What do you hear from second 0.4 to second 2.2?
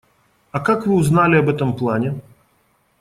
А как вы узнали об этом плане?